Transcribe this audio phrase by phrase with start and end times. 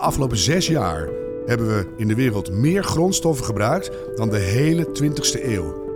[0.00, 1.08] afgelopen zes jaar
[1.46, 5.88] hebben we in de wereld meer grondstoffen gebruikt dan de hele 20ste eeuw.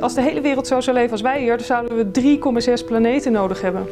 [0.00, 3.32] Als de hele wereld zo zou leven als wij hier, dan zouden we 3,6 planeten
[3.32, 3.86] nodig hebben.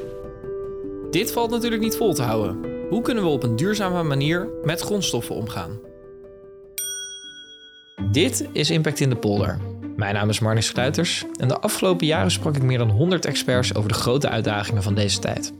[1.10, 2.58] Dit valt natuurlijk niet vol te houden.
[2.88, 5.78] Hoe kunnen we op een duurzame manier met grondstoffen omgaan?
[8.12, 9.58] Dit is Impact in de Polder.
[9.96, 13.74] Mijn naam is Marnix Sluiters en de afgelopen jaren sprak ik meer dan 100 experts
[13.74, 15.52] over de grote uitdagingen van deze tijd.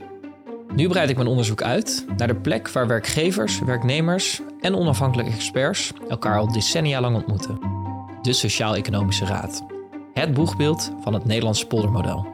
[0.77, 5.91] Nu breid ik mijn onderzoek uit naar de plek waar werkgevers, werknemers en onafhankelijke experts
[6.09, 7.59] elkaar al decennia lang ontmoeten.
[8.21, 9.65] De Sociaal-Economische Raad.
[10.13, 12.27] Het boegbeeld van het Nederlandse poldermodel.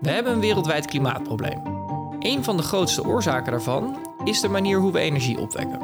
[0.00, 1.62] We hebben een wereldwijd klimaatprobleem.
[2.18, 5.80] Een van de grootste oorzaken daarvan is de manier hoe we energie opwekken.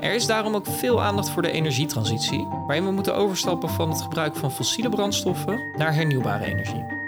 [0.00, 4.02] Er is daarom ook veel aandacht voor de energietransitie, waarin we moeten overstappen van het
[4.02, 6.99] gebruik van fossiele brandstoffen naar hernieuwbare energie.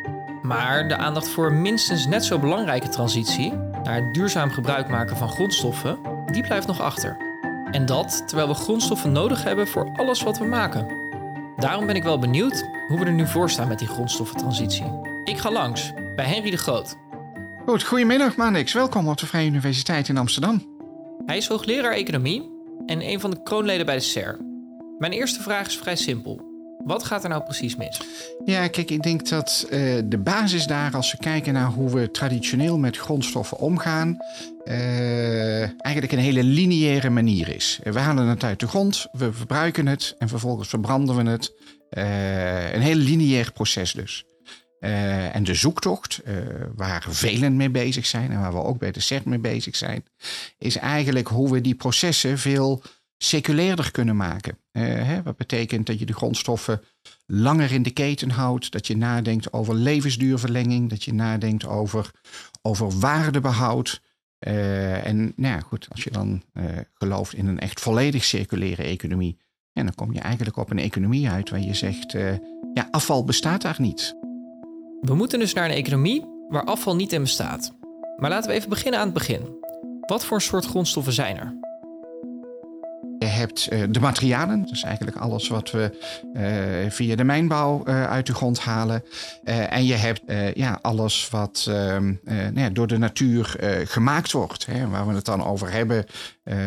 [0.43, 5.17] Maar de aandacht voor een minstens net zo belangrijke transitie naar het duurzaam gebruik maken
[5.17, 7.17] van grondstoffen, die blijft nog achter.
[7.71, 11.01] En dat terwijl we grondstoffen nodig hebben voor alles wat we maken.
[11.57, 15.01] Daarom ben ik wel benieuwd hoe we er nu voor staan met die grondstoffentransitie.
[15.25, 16.97] Ik ga langs bij Henry de Groot.
[17.67, 18.73] Goed, goedemiddag Manix.
[18.73, 20.63] Welkom op de Vrije Universiteit in Amsterdam.
[21.27, 22.51] Hij is hoogleraar economie
[22.87, 24.39] en een van de kroonleden bij de SER.
[24.99, 26.52] Mijn eerste vraag is vrij simpel.
[26.85, 28.01] Wat gaat er nou precies mis?
[28.45, 32.11] Ja, kijk, ik denk dat uh, de basis daar, als we kijken naar hoe we
[32.11, 34.17] traditioneel met grondstoffen omgaan,
[34.65, 37.81] uh, eigenlijk een hele lineaire manier is.
[37.83, 41.53] We halen het uit de grond, we verbruiken het en vervolgens verbranden we het.
[41.91, 44.25] Uh, een heel lineair proces dus.
[45.33, 46.21] En de zoektocht,
[46.75, 50.05] waar velen mee bezig zijn en waar we ook bij de CERT mee bezig zijn,
[50.59, 52.83] is eigenlijk hoe we die processen veel
[53.25, 54.59] seculairder kunnen maken.
[54.73, 56.83] Uh, hè, wat betekent dat je de grondstoffen
[57.27, 62.11] langer in de keten houdt, dat je nadenkt over levensduurverlenging, dat je nadenkt over,
[62.63, 64.03] over waardebehoud.
[64.39, 66.43] en nou ja, goed, als je dan
[66.95, 69.39] gelooft in een echt volledig circulaire economie,
[69.73, 72.13] ja, dan kom je eigenlijk op een economie uit waar je zegt,
[72.75, 74.17] ja, afval bestaat daar niet.
[75.01, 77.73] We moeten dus naar een economie waar afval niet in bestaat.
[78.17, 79.61] Maar laten we even beginnen aan het begin.
[80.01, 81.62] Wat voor soort grondstoffen zijn er?
[83.33, 85.99] Hebt uh, de materialen, is eigenlijk alles wat we
[86.35, 89.05] uh, via de mijnbouw uh, uit de grond halen.
[89.45, 90.23] en je hebt
[90.55, 92.15] ja, alles wat ehm,
[92.53, 94.67] nou door de natuur gemaakt wordt.
[94.67, 96.05] Hè, waar we het dan over hebben,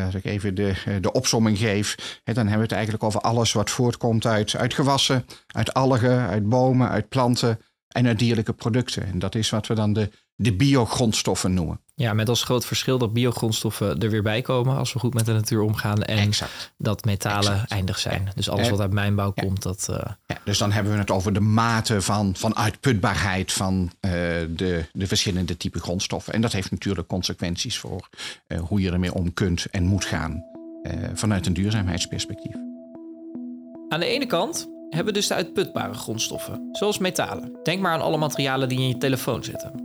[0.05, 3.53] als ik even de, de opsomming geef, hè, dan hebben we het eigenlijk over alles
[3.53, 9.05] wat voortkomt uit, uit gewassen, uit algen, uit bomen, uit planten en uit dierlijke producten.
[9.05, 11.79] En dat is wat we dan de, de biogrondstoffen noemen.
[11.95, 15.25] Ja, met als groot verschil dat biogrondstoffen er weer bij komen als we goed met
[15.25, 16.03] de natuur omgaan.
[16.03, 16.73] En exact.
[16.77, 17.71] dat metalen exact.
[17.71, 18.23] eindig zijn.
[18.25, 18.31] Ja.
[18.35, 19.43] Dus alles wat uit mijnbouw ja.
[19.43, 19.87] komt, dat.
[19.89, 19.97] Uh...
[20.25, 24.11] Ja, dus dan hebben we het over de mate van, van uitputbaarheid van uh,
[24.49, 26.33] de, de verschillende typen grondstoffen.
[26.33, 28.09] En dat heeft natuurlijk consequenties voor
[28.47, 30.43] uh, hoe je ermee om kunt en moet gaan
[31.13, 32.55] vanuit een duurzaamheidsperspectief.
[33.89, 37.59] Aan de ene kant hebben dus de uitputbare grondstoffen, zoals metalen.
[37.63, 39.84] Denk maar aan alle materialen die in je telefoon zitten.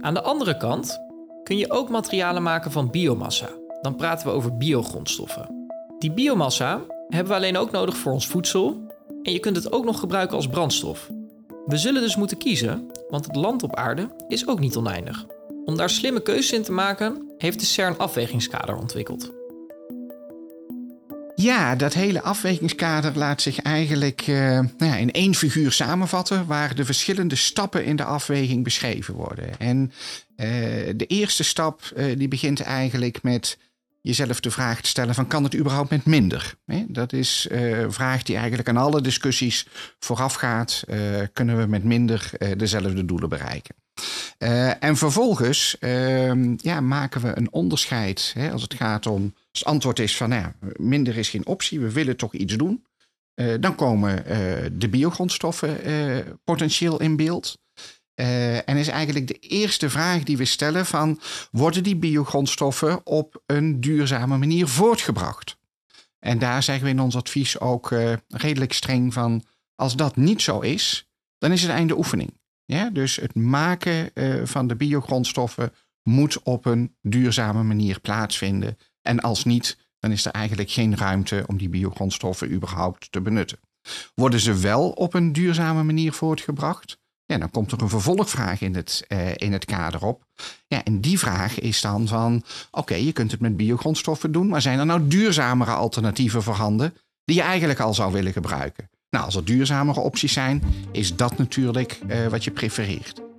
[0.00, 1.00] Aan de andere kant
[1.42, 3.48] kun je ook materialen maken van biomassa.
[3.82, 5.68] Dan praten we over biogrondstoffen.
[5.98, 8.80] Die biomassa hebben we alleen ook nodig voor ons voedsel
[9.22, 11.10] en je kunt het ook nog gebruiken als brandstof.
[11.66, 15.26] We zullen dus moeten kiezen, want het land op aarde is ook niet oneindig.
[15.64, 19.39] Om daar slimme keuzes in te maken, heeft de CERN afwegingskader ontwikkeld.
[21.40, 26.74] Ja, dat hele afwegingskader laat zich eigenlijk uh, nou ja, in één figuur samenvatten, waar
[26.74, 29.58] de verschillende stappen in de afweging beschreven worden.
[29.58, 29.92] En
[30.36, 30.46] uh,
[30.96, 33.58] de eerste stap uh, die begint eigenlijk met
[34.00, 36.54] jezelf de vraag te stellen van kan het überhaupt met minder?
[36.86, 39.66] Dat is een vraag die eigenlijk aan alle discussies
[39.98, 40.84] voorafgaat.
[41.32, 43.74] kunnen we met minder dezelfde doelen bereiken?
[44.80, 49.34] En vervolgens uh, ja, maken we een onderscheid hè, als het gaat om.
[49.50, 52.56] Als het antwoord is van nou ja, minder is geen optie, we willen toch iets
[52.56, 52.86] doen.
[53.34, 54.24] Uh, dan komen
[54.78, 55.78] de biogrondstoffen
[56.44, 57.58] potentieel in beeld.
[58.64, 63.80] en is eigenlijk de eerste vraag die we stellen van worden die biogrondstoffen op een
[63.80, 65.56] duurzame manier voortgebracht?
[66.18, 67.94] En daar zeggen we in ons advies ook
[68.28, 69.44] redelijk streng van
[69.80, 71.08] als dat niet zo is,
[71.38, 72.38] dan is het einde oefening.
[72.64, 75.72] Ja, dus het maken uh, van de biogrondstoffen
[76.02, 78.76] moet op een duurzame manier plaatsvinden.
[79.02, 83.58] En als niet, dan is er eigenlijk geen ruimte om die biogrondstoffen überhaupt te benutten.
[84.14, 86.98] Worden ze wel op een duurzame manier voortgebracht?
[87.24, 90.24] Ja, dan komt er een vervolgvraag in het, uh, in het kader op.
[90.66, 94.62] Ja, en die vraag is dan van, oké, je kunt het met biogrondstoffen doen, maar
[94.62, 96.94] zijn er nou duurzamere alternatieven voorhanden
[97.24, 98.90] die je eigenlijk al zou willen gebruiken?
[99.10, 100.62] Nou, als er duurzamere opties zijn,
[100.92, 103.29] is dat natuurlijk uh, wat je prefereert.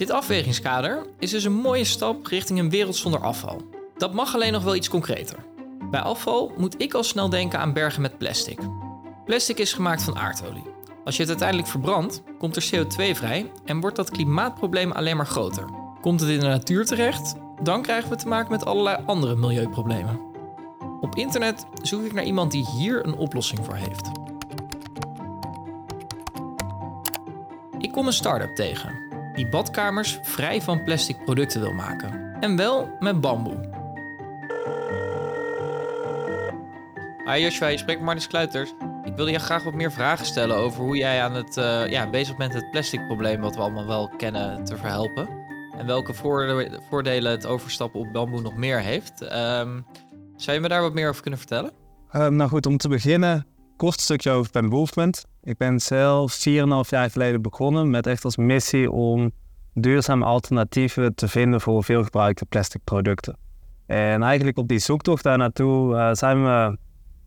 [0.00, 3.62] Dit afwegingskader is dus een mooie stap richting een wereld zonder afval.
[3.96, 5.36] Dat mag alleen nog wel iets concreter.
[5.90, 8.58] Bij afval moet ik al snel denken aan bergen met plastic.
[9.24, 10.62] Plastic is gemaakt van aardolie.
[11.04, 15.26] Als je het uiteindelijk verbrandt, komt er CO2 vrij en wordt dat klimaatprobleem alleen maar
[15.26, 15.64] groter.
[16.00, 20.20] Komt het in de natuur terecht, dan krijgen we te maken met allerlei andere milieuproblemen.
[21.00, 24.10] Op internet zoek ik naar iemand die hier een oplossing voor heeft.
[27.78, 29.09] Ik kom een start-up tegen
[29.40, 32.36] die badkamers vrij van plastic producten wil maken.
[32.40, 33.68] En wel met bamboe.
[37.24, 38.74] Hi Joshua, je spreekt met Marnix Kluiters.
[39.04, 42.10] Ik wilde je graag wat meer vragen stellen over hoe jij aan het, uh, ja,
[42.10, 45.28] bezig bent het plastic probleem wat we allemaal wel kennen te verhelpen.
[45.78, 46.14] En welke
[46.88, 49.22] voordelen het overstappen op bamboe nog meer heeft.
[49.22, 49.86] Um,
[50.36, 51.70] zou je me daar wat meer over kunnen vertellen?
[52.12, 53.46] Uh, nou goed, om te beginnen,
[53.80, 55.26] kort stukje over Ben Movement.
[55.42, 56.44] Ik ben zelf 4,5
[56.88, 59.32] jaar geleden begonnen met echt als missie om
[59.74, 63.36] duurzame alternatieven te vinden voor veelgebruikte plastic producten.
[63.86, 66.78] En eigenlijk op die zoektocht daar naartoe uh, zijn we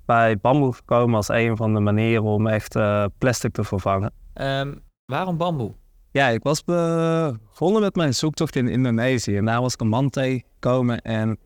[0.06, 4.14] bij bamboe gekomen als een van de manieren om echt uh, plastic te vervangen.
[4.34, 5.74] Um, waarom bamboe?
[6.12, 9.38] Ja, ik was begonnen met mijn zoektocht in Indonesië.
[9.38, 11.38] En daar was ik een man tegengekomen en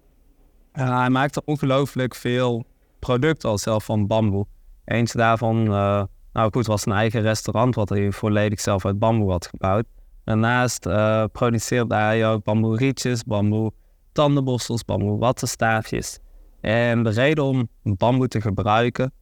[0.74, 2.65] uh, hij maakte ongelooflijk veel
[3.00, 4.45] producten al zelf van bamboe.
[4.88, 6.04] Eentje daarvan, uh,
[6.34, 9.86] nou goed, was een eigen restaurant wat hij volledig zelf uit bamboe had gebouwd.
[10.24, 13.72] Daarnaast uh, produceerde hij ook bamboe rietjes, bamboe
[14.12, 16.19] tandenborstels, bamboe wattenstaafjes.
[16.62, 19.13] En de reden om bamboe te gebruiken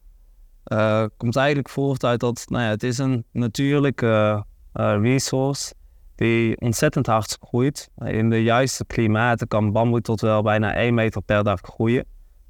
[0.66, 5.74] uh, komt eigenlijk voort uit dat nou ja, het is een natuurlijke resource
[6.16, 7.90] die ontzettend hard groeit.
[8.04, 12.06] In de juiste klimaten kan bamboe tot wel bijna 1 meter per dag groeien.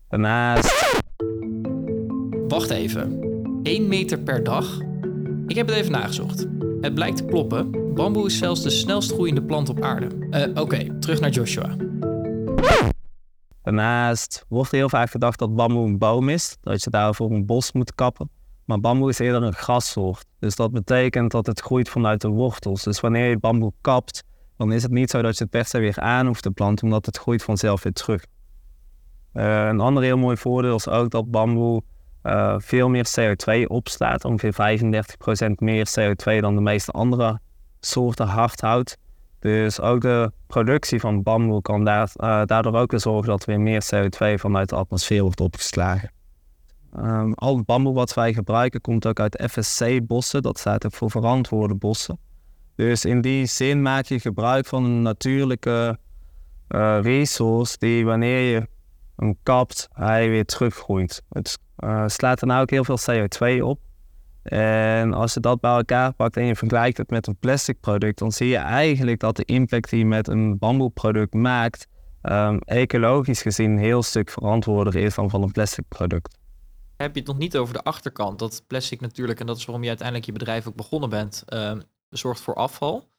[0.09, 1.03] Daarnaast.
[2.56, 3.19] Wacht even.
[3.63, 4.80] 1 meter per dag?
[5.48, 6.46] Ik heb het even nagezocht.
[6.81, 7.94] Het blijkt te kloppen.
[7.94, 10.07] Bamboe is zelfs de snelst groeiende plant op aarde.
[10.30, 11.75] Uh, Oké, terug naar Joshua.
[13.62, 17.72] Daarnaast wordt heel vaak gedacht dat bamboe een boom is, dat je daarvoor een bos
[17.72, 18.30] moet kappen.
[18.66, 20.25] Maar bamboe is eerder een grassoort.
[20.40, 22.84] Dus dat betekent dat het groeit vanuit de wortels.
[22.84, 24.24] Dus wanneer je bamboe kapt,
[24.57, 26.86] dan is het niet zo dat je het per se weer aan hoeft te planten,
[26.86, 28.25] omdat het groeit vanzelf weer terug.
[29.34, 31.84] Uh, een ander heel mooi voordeel is ook dat bamboe
[32.25, 34.25] uh, veel meer CO2 opslaat.
[34.25, 34.80] Ongeveer
[35.50, 37.39] 35% meer CO2 dan de meeste andere
[37.80, 38.98] soorten hardhout.
[39.39, 42.06] Dus ook de productie van bamboe kan uh,
[42.45, 46.12] daardoor ook zorgen dat er weer meer CO2 vanuit de atmosfeer wordt opgeslagen.
[46.98, 50.42] Um, al het bamboe wat wij gebruiken komt ook uit FSC-bossen.
[50.42, 52.19] Dat staat ook voor verantwoorde bossen.
[52.75, 55.98] Dus in die zin maak je gebruik van een natuurlijke
[56.69, 58.68] uh, resource die wanneer je
[59.15, 61.23] hem kapt, hij weer teruggroeit.
[61.29, 63.79] Het uh, slaat er nou ook heel veel CO2 op.
[64.44, 68.19] En als je dat bij elkaar pakt en je vergelijkt het met een plastic product,
[68.19, 71.88] dan zie je eigenlijk dat de impact die je met een bamboeproduct maakt,
[72.21, 76.38] um, ecologisch gezien een heel stuk verantwoorder is dan van een plastic product
[76.97, 78.39] heb je het nog niet over de achterkant.
[78.39, 81.81] Dat plastic natuurlijk, en dat is waarom je uiteindelijk je bedrijf ook begonnen bent, um,
[82.09, 83.13] zorgt voor afval.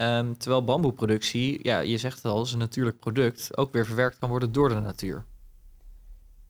[0.00, 4.18] Um, terwijl bamboeproductie, ja, je zegt het al, is een natuurlijk product, ook weer verwerkt
[4.18, 5.24] kan worden door de natuur.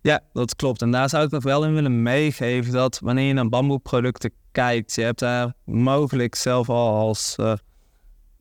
[0.01, 0.83] Ja, dat klopt.
[0.83, 4.95] En daar zou ik nog wel in willen meegeven dat wanneer je naar bamboeproducten kijkt,
[4.95, 7.53] je hebt daar mogelijk zelf al als uh,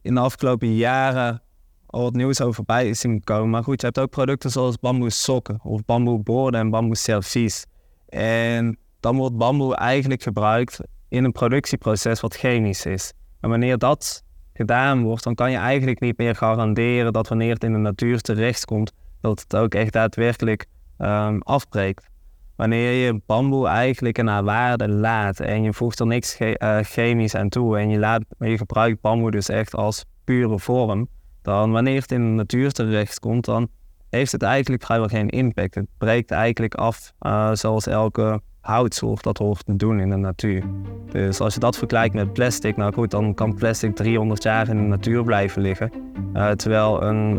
[0.01, 1.41] in de afgelopen jaren
[1.85, 3.49] al wat nieuws over bij zien komen.
[3.49, 7.65] Maar goed, je hebt ook producten zoals bamboe sokken of bamboe borden en bamboe servies.
[8.09, 10.79] En dan wordt bamboe eigenlijk gebruikt
[11.09, 13.13] in een productieproces wat chemisch is.
[13.39, 17.63] En wanneer dat gedaan wordt, dan kan je eigenlijk niet meer garanderen dat wanneer het
[17.63, 18.91] in de natuur terechtkomt,
[19.21, 20.65] dat het ook echt daadwerkelijk
[20.97, 22.07] um, afbreekt.
[22.55, 27.49] Wanneer je bamboe eigenlijk naar waarde laat en je voegt er niks uh, chemisch aan
[27.49, 31.07] toe en je, laat, je gebruikt bamboe dus echt als pure vorm,
[31.41, 33.67] dan wanneer het in de natuur terechtkomt, dan
[34.09, 35.75] heeft het eigenlijk vrijwel geen impact.
[35.75, 40.63] Het breekt eigenlijk af uh, zoals elke houtsoort dat hoort te doen in de natuur.
[41.11, 44.77] Dus als je dat vergelijkt met plastic, nou goed, dan kan plastic 300 jaar in
[44.77, 45.91] de natuur blijven liggen.
[46.33, 47.37] Uh, terwijl een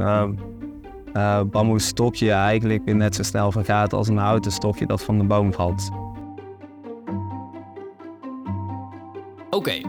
[1.19, 5.19] uh, bamboe stokje eigenlijk weer net zo snel vergaat als een houten stokje dat van
[5.19, 5.89] de boom valt.
[9.51, 9.85] Oké, okay.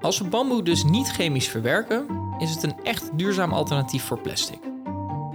[0.00, 2.06] als we bamboe dus niet chemisch verwerken,
[2.38, 4.60] is het een echt duurzaam alternatief voor plastic.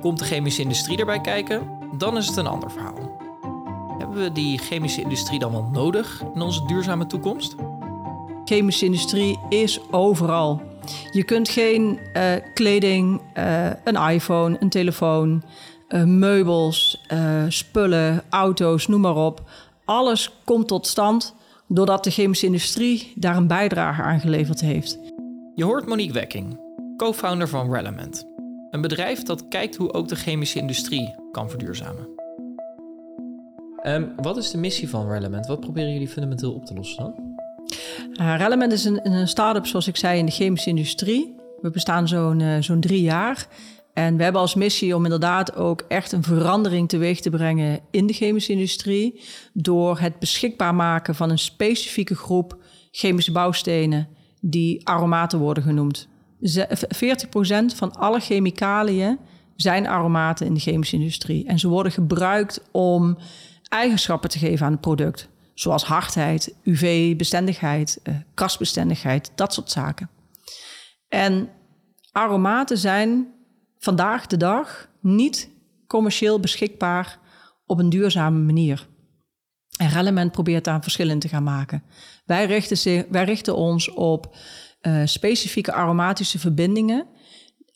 [0.01, 3.19] Komt de chemische industrie erbij kijken, dan is het een ander verhaal.
[3.97, 7.55] Hebben we die chemische industrie dan wel nodig in onze duurzame toekomst?
[8.45, 10.70] Chemische industrie is overal.
[11.11, 12.23] Je kunt geen uh,
[12.53, 15.43] kleding, uh, een iPhone, een telefoon,
[15.89, 17.05] uh, meubels,
[17.47, 19.49] spullen, auto's, noem maar op.
[19.85, 21.35] Alles komt tot stand
[21.67, 24.99] doordat de chemische industrie daar een bijdrage aan geleverd heeft.
[25.55, 26.59] Je hoort Monique Wekking,
[26.97, 28.25] co-founder van Relament.
[28.71, 32.07] Een bedrijf dat kijkt hoe ook de chemische industrie kan verduurzamen.
[33.81, 35.47] Ehm, wat is de missie van Relament?
[35.47, 37.30] Wat proberen jullie fundamenteel op te lossen dan?
[38.13, 41.35] Uh, Relament is een, een start-up, zoals ik zei, in de chemische industrie.
[41.61, 43.47] We bestaan zo'n uh, zo'n drie jaar.
[43.93, 48.07] En we hebben als missie om inderdaad ook echt een verandering teweeg te brengen in
[48.07, 49.21] de chemische industrie.
[49.53, 52.57] Door het beschikbaar maken van een specifieke groep
[52.91, 54.07] chemische bouwstenen
[54.41, 56.07] die aromaten worden genoemd.
[56.41, 59.19] 40% van alle chemicaliën
[59.55, 61.45] zijn aromaten in de chemische industrie.
[61.45, 63.17] En ze worden gebruikt om
[63.69, 65.29] eigenschappen te geven aan het product.
[65.53, 70.09] Zoals hardheid, UV-bestendigheid, eh, kastbestendigheid, dat soort zaken.
[71.07, 71.49] En
[72.11, 73.27] aromaten zijn
[73.77, 75.49] vandaag de dag niet
[75.87, 77.19] commercieel beschikbaar
[77.65, 78.87] op een duurzame manier.
[79.77, 81.83] En Relevant probeert daar een verschil in te gaan maken.
[82.25, 84.35] Wij richten, wij richten ons op
[84.81, 87.07] uh, specifieke aromatische verbindingen,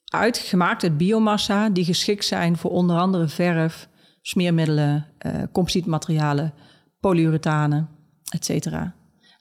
[0.06, 3.90] uitgemaakt uit biomassa, die geschikt zijn voor onder andere verf,
[4.22, 6.54] smeermiddelen, uh, composietmaterialen,
[7.06, 7.90] polyurethanen,
[8.30, 8.66] etc.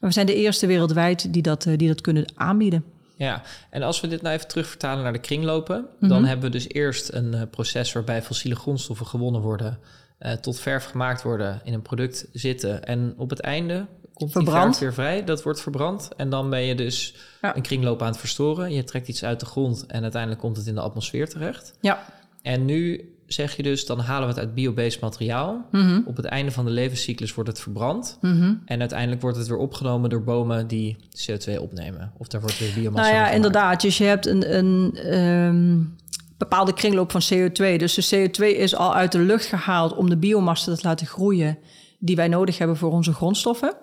[0.00, 2.84] We zijn de eerste wereldwijd die dat, uh, die dat kunnen aanbieden.
[3.16, 6.08] Ja, en als we dit nou even terugvertalen naar de kringlopen, mm -hmm.
[6.08, 9.78] dan hebben we dus eerst een uh, proces waarbij fossiele grondstoffen gewonnen worden,
[10.20, 12.84] uh, tot verf gemaakt worden, in een product zitten.
[12.84, 14.72] En op het einde komt verbrand.
[14.72, 16.08] die weer vrij, dat wordt verbrand.
[16.16, 17.56] En dan ben je dus ja.
[17.56, 18.72] een kringloop aan het verstoren.
[18.72, 21.74] Je trekt iets uit de grond en uiteindelijk komt het in de atmosfeer terecht.
[21.80, 22.04] Ja.
[22.42, 25.66] En nu zeg je dus, dan halen we het uit biobased materiaal.
[25.70, 26.02] Mm -hmm.
[26.06, 28.18] Op het einde van de levenscyclus wordt het verbrand.
[28.20, 28.62] Mm -hmm.
[28.64, 32.12] En uiteindelijk wordt het weer opgenomen door bomen die CO2 opnemen.
[32.18, 33.80] Of daar wordt weer biomassa Nou ja, inderdaad.
[33.80, 35.96] Dus je hebt een, een um,
[36.38, 37.76] bepaalde kringloop van CO2.
[37.76, 41.58] Dus de CO2 is al uit de lucht gehaald om de biomassa te laten groeien...
[41.98, 43.74] die wij nodig hebben voor onze grondstoffen.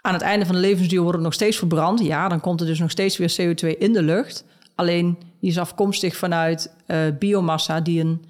[0.00, 2.00] Aan het einde van de levensduur wordt het nog steeds verbrand.
[2.00, 4.44] Ja, dan komt er dus nog steeds weer CO2 in de lucht.
[4.74, 8.24] Alleen die is afkomstig vanuit uh, biomassa die een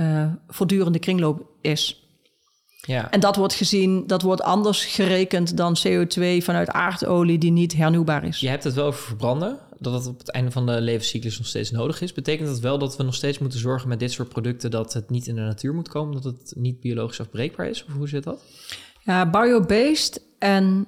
[0.00, 2.08] uh, voortdurende kringloop is.
[2.80, 3.10] Ja.
[3.10, 8.24] En dat wordt gezien, dat wordt anders gerekend dan CO2 vanuit aardolie die niet hernieuwbaar
[8.24, 8.40] is.
[8.40, 11.46] Je hebt het wel over verbranden, dat het op het einde van de levenscyclus nog
[11.46, 12.12] steeds nodig is.
[12.12, 15.10] Betekent dat wel dat we nog steeds moeten zorgen met dit soort producten dat het
[15.10, 17.84] niet in de natuur moet komen, dat het niet biologisch afbreekbaar is?
[17.84, 18.42] Of hoe zit dat?
[19.04, 20.86] Ja, biobased en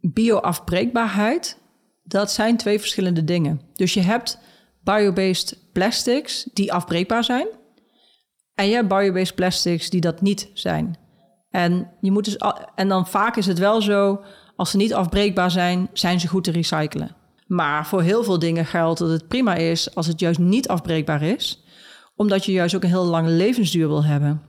[0.00, 1.58] bioafbreekbaarheid,
[2.04, 3.60] dat zijn twee verschillende dingen.
[3.72, 4.38] Dus je hebt
[4.84, 7.46] biobased plastics die afbreekbaar zijn.
[8.56, 10.98] En je hebt biobased plastics die dat niet zijn.
[11.50, 12.36] En, je moet dus,
[12.74, 14.20] en dan vaak is het wel zo,
[14.56, 17.16] als ze niet afbreekbaar zijn, zijn ze goed te recyclen.
[17.46, 21.22] Maar voor heel veel dingen geldt dat het prima is als het juist niet afbreekbaar
[21.22, 21.64] is,
[22.14, 24.42] omdat je juist ook een heel lange levensduur wil hebben.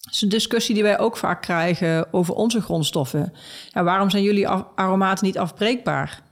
[0.00, 3.32] Dat is een discussie die wij ook vaak krijgen over onze grondstoffen.
[3.68, 6.22] Ja, waarom zijn jullie aromaten niet afbreekbaar?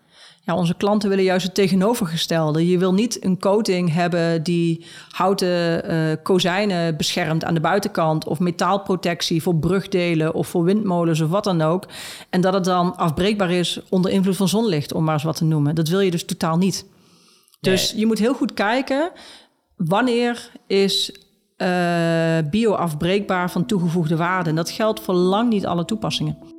[0.44, 2.68] Ja, onze klanten willen juist het tegenovergestelde.
[2.68, 8.26] Je wil niet een coating hebben die houten uh, kozijnen beschermt aan de buitenkant...
[8.26, 11.86] of metaalprotectie voor brugdelen of voor windmolens of wat dan ook.
[12.30, 15.44] En dat het dan afbreekbaar is onder invloed van zonlicht, om maar eens wat te
[15.44, 15.74] noemen.
[15.74, 16.86] Dat wil je dus totaal niet.
[17.60, 18.00] Dus nee.
[18.00, 19.10] je moet heel goed kijken...
[19.76, 21.12] wanneer is
[21.56, 24.50] uh, bio-afbreekbaar van toegevoegde waarde.
[24.50, 26.51] En dat geldt voor lang niet alle toepassingen.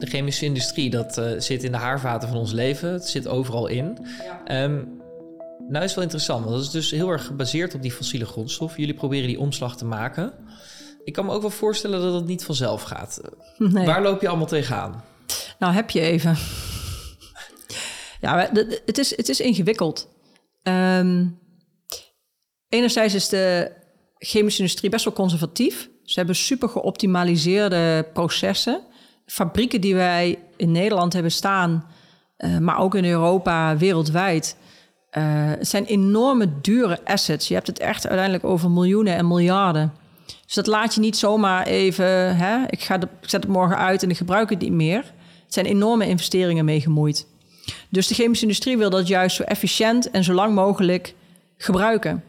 [0.00, 2.92] De chemische industrie, dat uh, zit in de haarvaten van ons leven.
[2.92, 3.98] Het zit overal in.
[4.46, 4.62] Ja.
[4.62, 5.00] Um,
[5.68, 8.80] nou is wel interessant, want dat is dus heel erg gebaseerd op die fossiele grondstoffen.
[8.80, 10.32] Jullie proberen die omslag te maken.
[11.04, 13.20] Ik kan me ook wel voorstellen dat het niet vanzelf gaat.
[13.58, 13.86] Nee.
[13.86, 15.04] Waar loop je allemaal tegenaan?
[15.58, 16.36] Nou, heb je even.
[18.20, 18.50] Ja,
[18.86, 20.08] het is, het is ingewikkeld.
[20.62, 21.38] Um,
[22.68, 23.72] enerzijds is de
[24.18, 25.90] chemische industrie best wel conservatief.
[26.04, 28.82] Ze hebben super geoptimaliseerde processen.
[29.30, 31.86] Fabrieken die wij in Nederland hebben staan,
[32.38, 34.56] uh, maar ook in Europa, wereldwijd.
[35.18, 37.48] Uh, zijn enorme dure assets.
[37.48, 39.92] Je hebt het echt uiteindelijk over miljoenen en miljarden.
[40.44, 42.36] Dus dat laat je niet zomaar even.
[42.36, 45.04] Hè, ik, ga ik zet het morgen uit en ik gebruik het niet meer.
[45.44, 47.26] Het zijn enorme investeringen mee gemoeid.
[47.88, 51.14] Dus de chemische industrie wil dat juist zo efficiënt en zo lang mogelijk
[51.56, 52.24] gebruiken.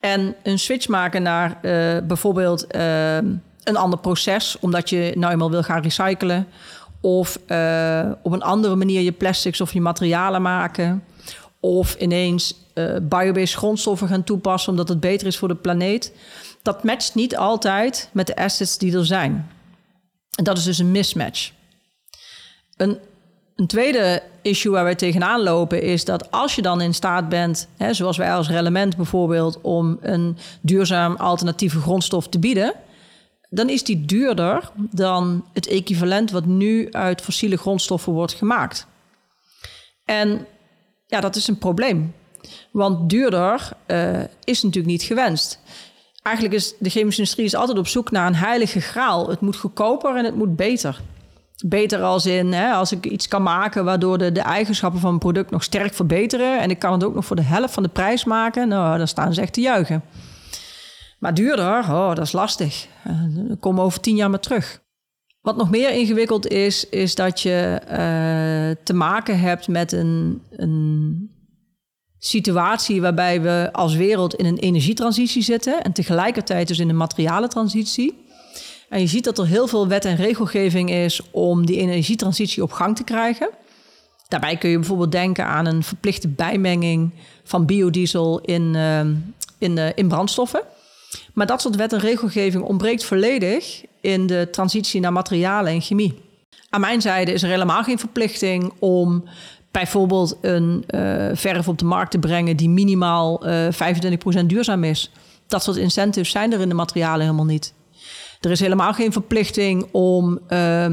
[0.00, 3.18] En een switch maken naar uh, bijvoorbeeld uh,
[3.64, 6.46] een ander proces, omdat je nou eenmaal wil gaan recyclen.
[7.00, 11.04] Of uh, op een andere manier je plastics of je materialen maken.
[11.60, 12.54] Of ineens
[13.02, 16.12] biobased grondstoffen gaan toepassen omdat het beter is voor de planeet.
[16.62, 19.50] Dat matcht niet altijd met de assets die er zijn.
[20.36, 21.52] En dat is dus een mismatch.
[22.76, 22.98] Een
[23.56, 27.68] een tweede issue waar wij tegenaan lopen is dat als je dan in staat bent,
[27.76, 32.74] hè, zoals wij als Relevant bijvoorbeeld, om een duurzaam alternatieve grondstof te bieden,
[33.54, 38.86] dan is die duurder dan het equivalent wat nu uit fossiele grondstoffen wordt gemaakt.
[40.04, 40.46] En
[41.06, 42.14] ja, dat is een probleem.
[42.72, 45.60] Want duurder uh, is natuurlijk niet gewenst.
[46.22, 49.28] Eigenlijk is de chemische industrie is altijd op zoek naar een heilige graal.
[49.28, 51.00] Het moet goedkoper en het moet beter.
[51.66, 55.18] Beter als in, hè, als ik iets kan maken waardoor de, de eigenschappen van een
[55.18, 56.60] product nog sterk verbeteren.
[56.60, 58.68] En ik kan het ook nog voor de helft van de prijs maken.
[58.68, 60.02] Nou, dan staan ze echt te juichen.
[61.24, 62.86] Maar duurder, oh, dat is lastig.
[63.06, 64.82] Uh, kom over tien jaar maar terug.
[65.40, 71.30] Wat nog meer ingewikkeld is, is dat je uh, te maken hebt met een, een
[72.18, 78.26] situatie waarbij we als wereld in een energietransitie zitten en tegelijkertijd dus in een materialentransitie.
[78.88, 82.72] En je ziet dat er heel veel wet en regelgeving is om die energietransitie op
[82.72, 83.50] gang te krijgen.
[84.28, 87.12] Daarbij kun je bijvoorbeeld denken aan een verplichte bijmenging
[87.44, 89.00] van biodiesel in, uh,
[89.58, 90.62] in, in brandstoffen.
[91.34, 96.22] Maar dat soort wet en regelgeving ontbreekt volledig in de transitie naar materialen en chemie.
[96.70, 99.24] Aan mijn zijde is er helemaal geen verplichting om
[99.70, 103.94] bijvoorbeeld een uh, verf op de markt te brengen die minimaal uh, eh,
[104.42, 105.10] 25% duurzaam is.
[105.46, 107.74] Dat soort incentives zijn er in de materialen helemaal niet.
[108.40, 110.86] Er is helemaal geen verplichting om uh,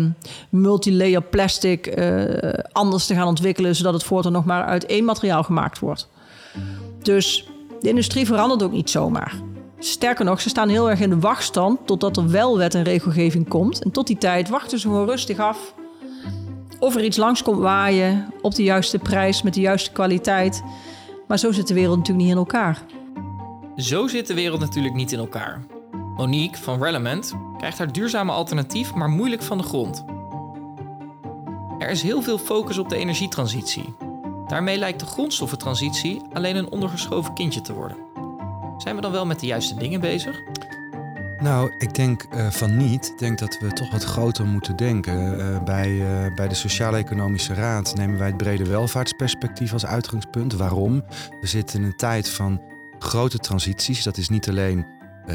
[0.49, 2.23] multilayer plastic uh,
[2.71, 6.09] anders te gaan ontwikkelen, zodat het voortaan nog maar uit één materiaal gemaakt wordt.
[7.01, 7.47] Dus
[7.81, 9.50] de industrie verandert ook niet zomaar.
[9.83, 13.47] Sterker nog, ze staan heel erg in de wachtstand totdat er wel wet en regelgeving
[13.47, 13.83] komt.
[13.83, 15.73] En tot die tijd wachten ze gewoon rustig af
[16.79, 20.63] of er iets langs komt waaien op de juiste prijs met de juiste kwaliteit.
[21.27, 22.85] Maar zo zit de wereld natuurlijk niet in elkaar.
[23.75, 25.65] Zo zit de wereld natuurlijk niet in elkaar.
[26.15, 30.03] Monique van Relevant krijgt haar duurzame alternatief maar moeilijk van de grond.
[31.79, 33.93] Er is heel veel focus op de energietransitie.
[34.47, 38.10] Daarmee lijkt de grondstoffentransitie alleen een ondergeschoven kindje te worden.
[38.81, 40.41] Zijn we dan wel met de juiste dingen bezig?
[41.41, 43.07] Nou, ik denk uh, van niet.
[43.07, 45.39] Ik denk dat we toch wat groter moeten denken.
[45.39, 50.53] Uh, bij, uh, bij de Sociaal-Economische Raad nemen wij het brede welvaartsperspectief als uitgangspunt.
[50.53, 51.03] Waarom?
[51.41, 52.61] We zitten in een tijd van
[52.99, 54.03] grote transities.
[54.03, 54.85] Dat is niet alleen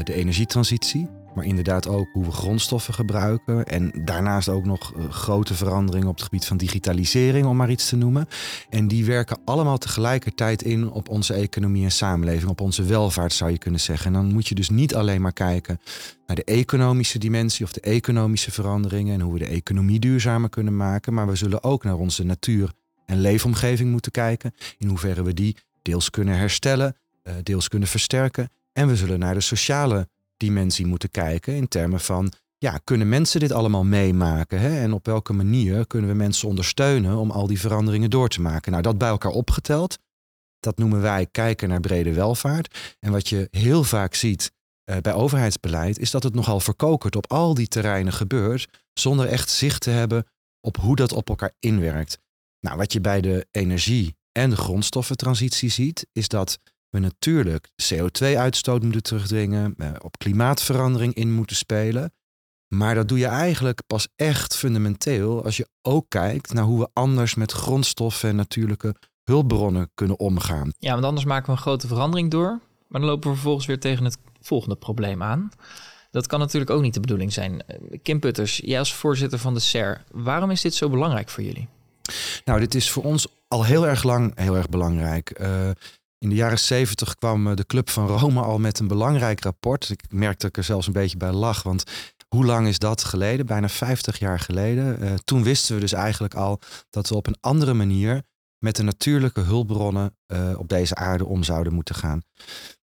[0.03, 3.65] de energietransitie, maar inderdaad ook hoe we grondstoffen gebruiken.
[3.65, 7.89] En daarnaast ook nog eh, grote veranderingen op het gebied van digitalisering, om maar iets
[7.89, 8.27] te noemen.
[8.69, 13.51] En die werken allemaal tegelijkertijd in op onze economie en samenleving, op onze welvaart zou
[13.51, 14.07] je kunnen zeggen.
[14.07, 15.79] En dan moet je dus niet alleen maar kijken
[16.27, 20.75] naar de economische dimensie of de economische veranderingen en hoe we de economie duurzamer kunnen
[20.75, 22.71] maken, maar we zullen ook naar onze natuur
[23.05, 28.49] en leefomgeving moeten kijken, in hoeverre we die deels kunnen herstellen, eh, deels kunnen versterken.
[28.73, 33.39] En we zullen naar de sociale dimensie moeten kijken in termen van, ja, kunnen mensen
[33.39, 34.59] dit allemaal meemaken?
[34.59, 34.79] Hè?
[34.79, 38.71] En op welke manier kunnen we mensen ondersteunen om al die veranderingen door te maken?
[38.71, 39.97] Nou, dat bij elkaar opgeteld,
[40.59, 42.95] dat noemen wij kijken naar brede welvaart.
[42.99, 44.51] En wat je heel vaak ziet
[44.89, 49.49] uh, bij overheidsbeleid, is dat het nogal verkokerd op al die terreinen gebeurt, zonder echt
[49.49, 50.25] zicht te hebben
[50.61, 52.17] op hoe dat op elkaar inwerkt.
[52.59, 59.03] Nou, wat je bij de energie- en grondstoffentransitie ziet, is dat we natuurlijk CO2-uitstoot moeten
[59.03, 62.11] terugdringen, eh, op klimaatverandering in moeten spelen.
[62.67, 66.89] Maar dat doe je eigenlijk pas echt fundamenteel als je ook kijkt naar hoe we
[66.93, 70.71] anders met grondstoffen en natuurlijke hulpbronnen kunnen omgaan.
[70.79, 73.79] Ja, want anders maken we een grote verandering door, maar dan lopen we vervolgens weer
[73.79, 75.49] tegen het volgende probleem aan.
[76.11, 77.61] Dat kan natuurlijk ook niet de bedoeling zijn.
[77.61, 81.43] Eh, Kim Putters, jij als voorzitter van de SER, waarom is dit zo belangrijk voor
[81.43, 81.67] jullie?
[82.45, 85.39] Nou, dit is voor ons al heel erg lang heel erg belangrijk.
[85.41, 85.69] Uh,
[86.19, 89.89] in de jaren zeventig kwam eh, de Club van Rome al met een belangrijk rapport.
[89.89, 91.83] Ik merkte dat ik er zelfs een beetje bij lach, want
[92.27, 93.45] hoe lang is dat geleden?
[93.45, 95.03] Bijna 50 jaar geleden.
[95.03, 98.23] Uh, toen wisten we dus eigenlijk al dat we op een andere manier
[98.59, 102.21] met de natuurlijke hulpbronnen uh, op deze aarde om zouden moeten gaan.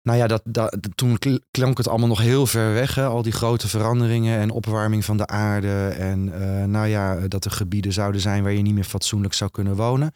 [0.03, 1.19] Nou ja, dat, dat, toen
[1.51, 2.95] klonk het allemaal nog heel ver weg.
[2.95, 3.07] Hè?
[3.07, 5.89] Al die grote veranderingen en opwarming van de aarde.
[5.89, 9.51] En uh, nou ja, dat er gebieden zouden zijn waar je niet meer fatsoenlijk zou
[9.51, 10.15] kunnen wonen.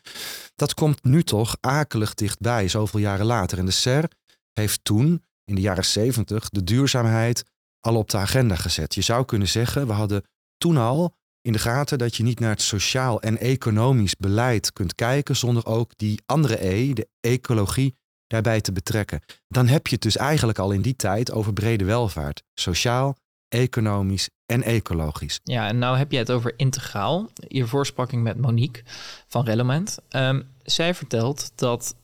[0.55, 3.59] Dat komt nu toch akelig dichtbij, zoveel jaren later.
[3.59, 4.11] En de SER
[4.53, 7.45] heeft toen, in de jaren zeventig, de duurzaamheid
[7.81, 8.95] al op de agenda gezet.
[8.95, 10.25] Je zou kunnen zeggen, we hadden
[10.57, 11.17] toen al
[11.47, 15.67] in de gaten dat je niet naar het sociaal en economisch beleid kunt kijken zonder
[15.67, 19.21] ook die andere E, de ecologie, daarbij te betrekken.
[19.49, 22.43] Dan heb je het dus eigenlijk al in die tijd over brede welvaart.
[22.55, 23.17] Sociaal,
[23.49, 25.41] economisch en ecologisch.
[25.43, 27.31] Ja, en nou heb je het over integraal.
[27.49, 28.83] Hiervoor sprak ik met Monique
[29.29, 29.99] van Relevant.
[30.11, 31.95] Um, zij vertelt dat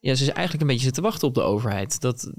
[0.00, 2.00] ja, ze is eigenlijk een beetje zitten wachten op de overheid.
[2.00, 2.32] Dat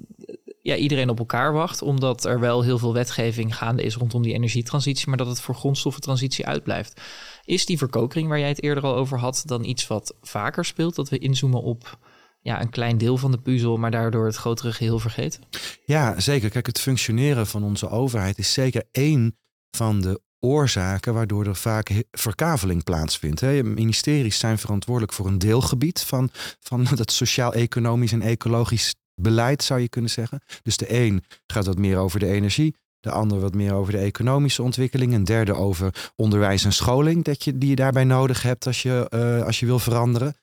[0.62, 4.34] ja, iedereen op elkaar wacht, omdat er wel heel veel wetgeving gaande is rondom die
[4.34, 7.02] energietransitie, maar dat het voor grondstoffentransitie uitblijft.
[7.46, 10.96] Is die verkokering waar jij het eerder al over had dan iets wat vaker speelt,
[10.96, 12.00] dat we inzoomen op
[12.42, 15.44] ja, een klein deel van de puzzel, maar daardoor het grotere geheel vergeten?
[15.86, 16.50] Ja, zeker.
[16.50, 19.38] Kijk, het functioneren van onze overheid is zeker één
[19.72, 23.42] van de oorzaken waardoor er vaak verkaveling plaatsvindt.
[23.42, 29.90] Ministeries zijn verantwoordelijk voor een deelgebied van, van dat sociaal-economisch en ecologisch beleid, zou je
[29.90, 30.42] kunnen zeggen.
[30.64, 34.00] Dus de een gaat wat meer over de energie, de ander wat meer over de
[34.00, 35.14] economische ontwikkeling.
[35.14, 39.08] Een derde over onderwijs en scholing, dat je, die je daarbij nodig hebt als je,
[39.14, 40.36] uh, als je wil veranderen.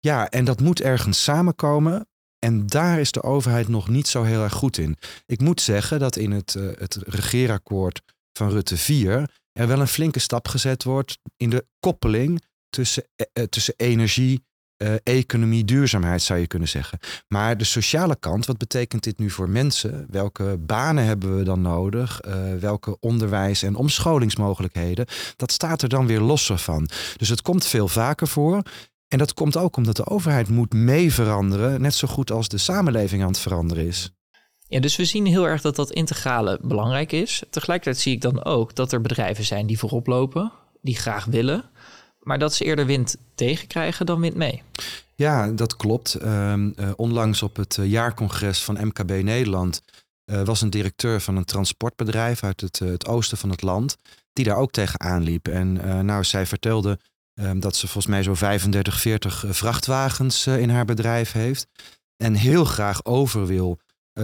[0.00, 2.08] Ja, en dat moet ergens samenkomen.
[2.38, 4.96] En daar is de overheid nog niet zo heel erg goed in.
[5.26, 8.02] Ik moet zeggen dat in het, uh, het regeerakkoord
[8.32, 13.44] van Rutte 4 er wel een flinke stap gezet wordt in de koppeling tussen, uh,
[13.44, 14.44] tussen energie,
[14.82, 16.98] uh, economie, duurzaamheid zou je kunnen zeggen.
[17.28, 20.06] Maar de sociale kant, wat betekent dit nu voor mensen?
[20.10, 22.20] Welke banen hebben we dan nodig?
[22.26, 25.06] Uh, welke onderwijs- en omscholingsmogelijkheden?
[25.36, 26.88] Dat staat er dan weer losser van.
[27.16, 28.62] Dus het komt veel vaker voor.
[29.08, 32.58] En dat komt ook omdat de overheid moet mee veranderen, net zo goed als de
[32.58, 34.12] samenleving aan het veranderen is.
[34.68, 37.42] Ja, dus we zien heel erg dat dat integrale belangrijk is.
[37.50, 41.64] Tegelijkertijd zie ik dan ook dat er bedrijven zijn die voorop lopen, die graag willen,
[42.30, 44.62] maar dat ze eerder wind tegenkrijgen dan wind mee.
[45.14, 46.18] Ja, dat klopt.
[46.22, 46.54] Uh,
[46.96, 49.82] onlangs op het eh, jaarcongres van MKB Nederland
[50.32, 53.96] uh, was een directeur van een transportbedrijf uit het, het, oosten van het land,
[54.32, 55.48] die daar ook tegenaan liep.
[55.48, 55.72] En
[56.06, 56.98] nou, zij vertelde
[57.34, 61.66] ehm, dat ze volgens mij zo'n 35, 40 vrachtwagens in haar bedrijf heeft.
[62.16, 63.78] En heel graag over wil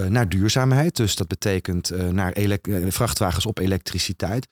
[0.09, 0.97] naar duurzaamheid.
[0.97, 2.35] Dus dat betekent naar
[2.89, 4.49] vrachtwagens op elektriciteit.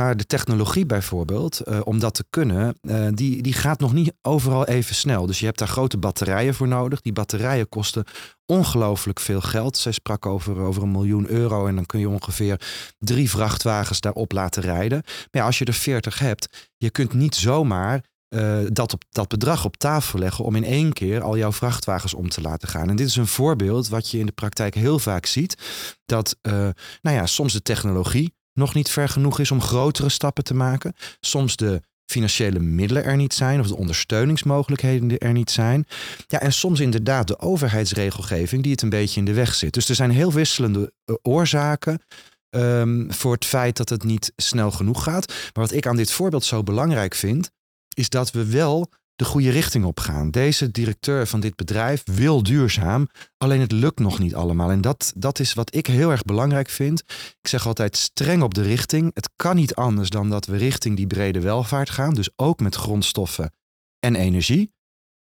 [0.00, 4.12] Maar de technologie bijvoorbeeld, uh, om dat te kunnen, uh, die, die gaat nog niet
[4.22, 5.26] overal even snel.
[5.26, 7.00] Dus je hebt daar grote batterijen voor nodig.
[7.00, 8.04] Die batterijen kosten
[8.46, 9.76] ongelooflijk veel geld.
[9.76, 12.60] Zij sprak over, over een miljoen euro en dan kun je ongeveer
[12.98, 15.02] drie vrachtwagens daarop laten rijden.
[15.30, 19.64] Maar als je er veertig hebt, je kunt niet zomaar uh, dat, op, dat bedrag
[19.64, 22.88] op tafel leggen om in één keer al jouw vrachtwagens om te laten gaan.
[22.88, 25.62] En dit is een voorbeeld wat je in de praktijk heel vaak ziet.
[26.06, 30.54] Dat nou ja, soms de technologie nog niet ver genoeg is om grotere stappen te
[30.54, 30.94] maken.
[31.20, 35.86] Soms de financiële middelen er niet zijn of de ondersteuningsmogelijkheden er niet zijn.
[36.26, 39.74] Ja, en soms inderdaad de overheidsregelgeving die het een beetje in de weg zit.
[39.74, 42.02] Dus er zijn heel wisselende eh, oorzaken
[42.50, 45.28] um, voor het feit dat het niet snel genoeg gaat.
[45.28, 47.50] Maar wat ik aan dit voorbeeld zo belangrijk vind,
[47.94, 50.30] is dat we wel de goede richting op gaan.
[50.30, 54.70] Deze directeur van dit bedrijf wil duurzaam, alleen het lukt nog niet allemaal.
[54.70, 57.00] En dat, dat is wat ik heel erg belangrijk vind.
[57.40, 59.10] Ik zeg altijd streng op de richting.
[59.14, 62.74] Het kan niet anders dan dat we richting die brede welvaart gaan, dus ook met
[62.74, 63.52] grondstoffen
[63.98, 64.72] en energie.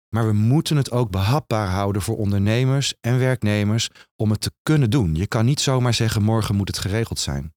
[0.08, 4.90] Maar we moeten het ook behapbaar houden voor ondernemers en werknemers om het te kunnen
[4.90, 5.14] doen.
[5.14, 7.54] Je kan niet zomaar zeggen morgen moet het geregeld zijn.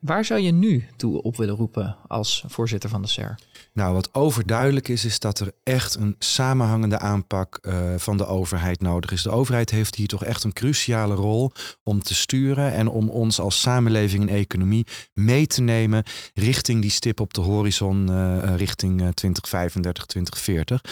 [0.00, 3.38] Waar zou je nu toe op willen roepen als voorzitter van de SER?
[3.72, 8.80] Nou, wat overduidelijk is, is dat er echt een samenhangende aanpak uh, van de overheid
[8.80, 9.22] nodig is.
[9.22, 13.40] De overheid heeft hier toch echt een cruciale rol om te sturen en om ons
[13.40, 18.96] als samenleving en economie mee te nemen richting die stip op de horizon, uh, richting
[19.14, 20.84] 2035, 2040.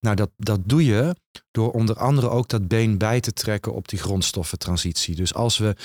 [0.00, 1.14] Nou, dat, dat doe je
[1.50, 5.14] door onder andere ook dat been bij te trekken op die grondstoffentransitie.
[5.14, 5.76] Dus als we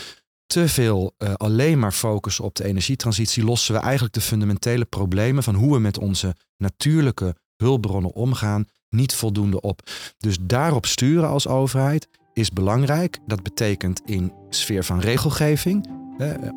[0.52, 5.44] te veel uh, alleen maar focussen op de energietransitie, lossen we eigenlijk de fundamentele problemen
[5.44, 9.82] van hoe we met onze natuurlijke hulpbronnen omgaan niet voldoende op.
[10.18, 13.18] Dus daarop sturen als overheid is belangrijk.
[13.26, 15.90] Dat betekent in sfeer van regelgeving,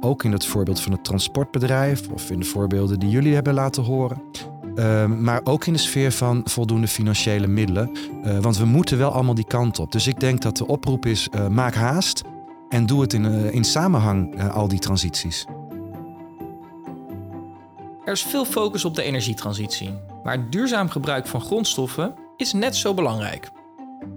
[0.01, 3.83] ook in het voorbeeld van het transportbedrijf of in de voorbeelden die jullie hebben laten
[3.83, 4.23] horen.
[4.75, 7.91] Uh, maar ook in de sfeer van voldoende financiële middelen.
[8.25, 9.93] Uh, want we moeten wel allemaal die kant op.
[9.93, 12.23] Dus ik denk dat de oproep is: uh, maak haast.
[12.69, 15.47] En doe het in, uh, in samenhang, uh, al die transities.
[18.05, 22.95] Er is veel focus op de energietransitie, maar duurzaam gebruik van grondstoffen is net zo
[22.95, 23.51] belangrijk.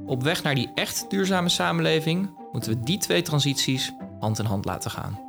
[0.06, 4.66] Op weg naar die echt duurzame samenleving moeten we die twee transities hand in hand
[4.66, 5.20] laten gaan.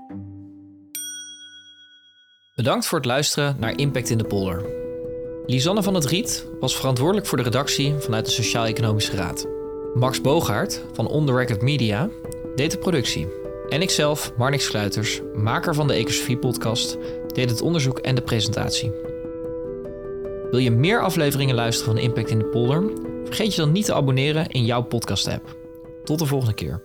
[2.55, 4.65] Bedankt voor het luisteren naar Impact in de Polder.
[5.47, 9.47] Lisanne van het Riet was verantwoordelijk voor de redactie vanuit de Sociaal-Economische Raad.
[9.95, 12.09] Max Boogaard van On The Record Media
[12.67, 13.27] de productie.
[13.69, 18.93] En ikzelf, Marnix Sluiters, maker van de Ecosofie-podcast, deed het onderzoek en de presentatie.
[20.51, 22.91] Wil je meer afleveringen luisteren van Impact in de Polder?
[23.25, 25.57] Vergeet je dan niet te abonneren in jouw podcast-app.
[26.05, 26.83] Tot de volgende keer.